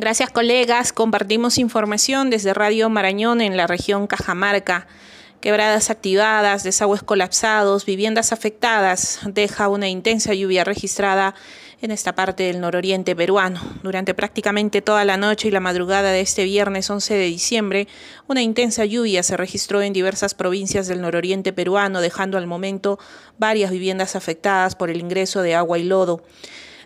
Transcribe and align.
Gracias 0.00 0.30
colegas, 0.30 0.92
compartimos 0.92 1.58
información 1.58 2.30
desde 2.30 2.54
Radio 2.54 2.88
Marañón 2.88 3.40
en 3.40 3.56
la 3.56 3.66
región 3.66 4.06
Cajamarca. 4.06 4.86
Quebradas 5.40 5.90
activadas, 5.90 6.62
desagües 6.62 7.02
colapsados, 7.02 7.84
viviendas 7.84 8.32
afectadas, 8.32 9.18
deja 9.24 9.68
una 9.68 9.88
intensa 9.88 10.34
lluvia 10.34 10.62
registrada 10.62 11.34
en 11.82 11.90
esta 11.90 12.14
parte 12.14 12.44
del 12.44 12.60
nororiente 12.60 13.16
peruano. 13.16 13.60
Durante 13.82 14.14
prácticamente 14.14 14.82
toda 14.82 15.04
la 15.04 15.16
noche 15.16 15.48
y 15.48 15.50
la 15.50 15.58
madrugada 15.58 16.12
de 16.12 16.20
este 16.20 16.44
viernes 16.44 16.88
11 16.88 17.14
de 17.14 17.24
diciembre, 17.24 17.88
una 18.28 18.40
intensa 18.40 18.84
lluvia 18.84 19.24
se 19.24 19.36
registró 19.36 19.82
en 19.82 19.92
diversas 19.92 20.32
provincias 20.32 20.86
del 20.86 21.00
nororiente 21.00 21.52
peruano, 21.52 22.00
dejando 22.00 22.38
al 22.38 22.46
momento 22.46 23.00
varias 23.36 23.72
viviendas 23.72 24.14
afectadas 24.14 24.76
por 24.76 24.90
el 24.90 25.00
ingreso 25.00 25.42
de 25.42 25.56
agua 25.56 25.76
y 25.76 25.82
lodo. 25.82 26.22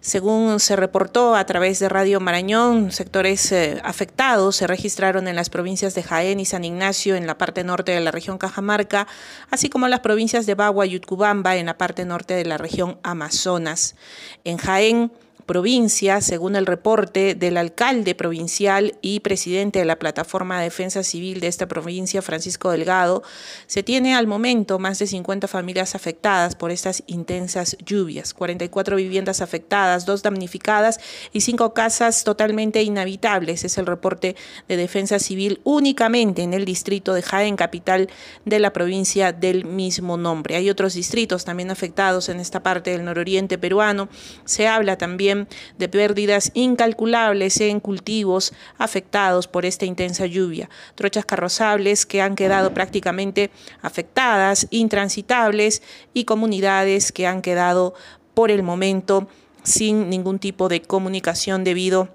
Según 0.03 0.59
se 0.59 0.75
reportó 0.75 1.37
a 1.37 1.46
través 1.46 1.79
de 1.79 1.89
Radio 1.89 2.18
Marañón, 2.18 2.91
sectores 2.91 3.53
eh, 3.53 3.80
afectados 3.85 4.57
se 4.57 4.67
registraron 4.67 5.29
en 5.29 5.36
las 5.36 5.49
provincias 5.49 5.95
de 5.95 6.03
Jaén 6.03 6.40
y 6.40 6.45
San 6.45 6.64
Ignacio 6.64 7.14
en 7.14 7.29
la 7.29 7.39
parte 7.39 7.63
norte 7.63 7.93
de 7.93 8.00
la 8.00 8.11
región 8.11 8.36
Cajamarca, 8.36 9.07
así 9.49 9.71
como 9.71 9.86
las 9.86 10.00
provincias 10.00 10.45
de 10.45 10.57
Bagua 10.57 10.86
y 10.86 10.96
Utcubamba 10.96 11.54
en 11.54 11.67
la 11.67 11.79
parte 11.79 12.04
norte 12.04 12.35
de 12.35 12.45
la 12.45 12.59
región 12.59 12.99
Amazonas. 13.04 13.95
En 14.43 14.57
Jaén, 14.57 15.12
provincia, 15.46 16.21
según 16.21 16.57
el 16.57 16.67
reporte 16.67 17.35
del 17.35 17.57
alcalde 17.57 18.14
provincial 18.14 18.95
y 19.03 19.21
presidente 19.21 19.79
de 19.79 19.85
la 19.85 19.99
Plataforma 19.99 20.59
de 20.59 20.65
Defensa 20.65 21.03
Civil 21.03 21.41
de 21.41 21.49
esta 21.49 21.67
provincia, 21.67 22.23
Francisco 22.23 22.71
Delgado, 22.71 23.23
se 23.67 23.82
tiene 23.82 24.15
al 24.15 24.27
momento 24.27 24.79
más 24.79 24.99
de 24.99 25.07
50 25.07 25.49
familias 25.49 25.95
afectadas 25.95 26.55
por 26.55 26.71
estas 26.71 27.03
intensas 27.07 27.77
lluvias, 27.85 28.35
44 28.35 28.96
viviendas 28.96 29.41
afectadas, 29.41 30.07
dos 30.07 30.23
damnificadas 30.23 31.01
y 31.32 31.41
cinco 31.41 31.75
casas 31.75 32.25
totalmente 32.25 32.83
inhabitables. 32.83 33.65
Es 33.65 33.79
el 33.79 33.87
reporte 33.87 34.37
de 34.69 34.77
Defensa 34.77 35.19
Civil 35.19 35.61
únicamente 35.65 36.43
en 36.43 36.55
el 36.55 36.65
distrito 36.65 37.15
de 37.15 37.23
Jaén, 37.23 37.56
capital 37.56 38.09
de 38.45 38.59
la 38.59 38.73
provincia 38.73 39.33
del 39.33 39.65
mismo 39.65 40.17
nombre. 40.17 40.56
Hay 40.56 40.71
otros 40.71 40.95
distritos 40.95 41.45
también 41.45 41.71
afectados 41.71 42.29
en 42.29 42.41
esta 42.41 42.62
parte 42.62 42.91
del 42.91 43.05
nororiente 43.05 43.59
peruano. 43.59 44.09
Se 44.45 44.69
habla 44.69 44.99
también 44.99 45.31
de 45.78 45.88
pérdidas 45.88 46.50
incalculables 46.55 47.61
en 47.61 47.80
cultivos 47.80 48.52
afectados 48.78 49.48
por 49.48 49.64
esta 49.64 49.84
intensa 49.84 50.27
lluvia, 50.27 50.69
trochas 50.94 51.25
carrozables 51.25 52.06
que 52.06 52.22
han 52.22 52.34
quedado 52.34 52.75
prácticamente 52.75 53.50
afectadas, 53.80 54.66
intransitables 54.70 55.83
y 56.14 56.25
comunidades 56.25 57.12
que 57.12 57.27
han 57.27 57.42
quedado 57.42 57.94
por 58.34 58.50
el 58.50 58.62
momento 58.62 59.28
sin 59.62 60.10
ningún 60.10 60.38
tipo 60.38 60.69
de 60.69 60.83
comunicación 60.83 61.64
debido 61.64 62.08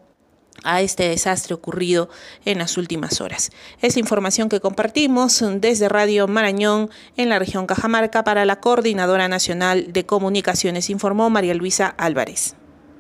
a 0.64 0.82
este 0.82 1.10
desastre 1.10 1.54
ocurrido 1.54 2.10
en 2.46 2.58
las 2.58 2.78
últimas 2.78 3.22
horas. 3.22 3.52
Es 3.82 3.98
información 3.98 4.50
que 4.50 4.60
compartimos 4.60 5.44
desde 5.56 5.90
Radio 5.90 6.28
Marañón 6.28 6.90
en 7.16 7.30
la 7.30 7.40
región 7.40 7.68
Cajamarca 7.68 8.24
para 8.24 8.46
la 8.46 8.60
Coordinadora 8.60 9.28
Nacional 9.28 9.94
de 9.94 10.06
Comunicaciones, 10.06 10.90
informó 10.90 11.30
María 11.30 11.54
Luisa 11.54 11.88
Álvarez. 11.98 12.56